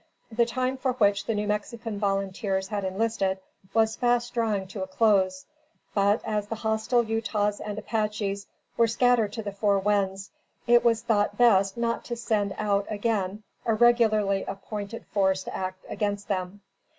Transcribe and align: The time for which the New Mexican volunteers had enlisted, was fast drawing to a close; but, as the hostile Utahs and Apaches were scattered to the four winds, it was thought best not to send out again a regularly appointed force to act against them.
The 0.31 0.47
time 0.47 0.77
for 0.77 0.93
which 0.93 1.25
the 1.27 1.35
New 1.35 1.45
Mexican 1.45 1.99
volunteers 1.99 2.69
had 2.69 2.83
enlisted, 2.83 3.37
was 3.71 3.95
fast 3.95 4.33
drawing 4.33 4.65
to 4.69 4.81
a 4.81 4.87
close; 4.87 5.45
but, 5.93 6.25
as 6.25 6.47
the 6.47 6.55
hostile 6.55 7.03
Utahs 7.03 7.59
and 7.61 7.77
Apaches 7.77 8.47
were 8.77 8.87
scattered 8.87 9.31
to 9.33 9.43
the 9.43 9.51
four 9.51 9.77
winds, 9.77 10.31
it 10.65 10.83
was 10.83 11.03
thought 11.03 11.37
best 11.37 11.77
not 11.77 12.03
to 12.05 12.15
send 12.15 12.55
out 12.57 12.87
again 12.89 13.43
a 13.63 13.75
regularly 13.75 14.43
appointed 14.45 15.05
force 15.05 15.43
to 15.43 15.55
act 15.55 15.85
against 15.87 16.27
them. 16.27 16.61